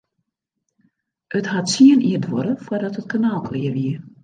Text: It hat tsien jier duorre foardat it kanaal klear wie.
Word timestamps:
It 1.37 1.47
hat 1.53 1.65
tsien 1.69 2.01
jier 2.05 2.21
duorre 2.25 2.53
foardat 2.65 2.99
it 3.01 3.09
kanaal 3.11 3.41
klear 3.47 3.73
wie. 3.77 3.95